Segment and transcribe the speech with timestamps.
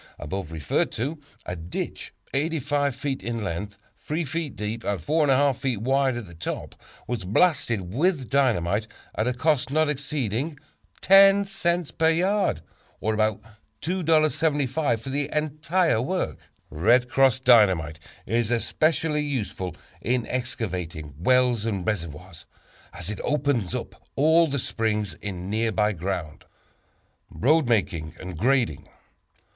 [0.17, 5.55] above referred to, a ditch 85 feet in length, 3 feet deep and 4 1/2
[5.55, 6.73] feet wide at the top,
[7.05, 10.57] was blasted with dynamite, at a cost not exceeding
[11.01, 12.61] 10 cents per yard,
[12.99, 13.43] or about
[13.83, 16.39] $2.75 for the entire work.
[16.71, 22.47] "Red Cross" Dynamite is especially useful in excavating wells and reservoirs,
[22.91, 26.45] as it opens up all the springs in nearby ground.
[27.29, 28.89] Road Making and Grading.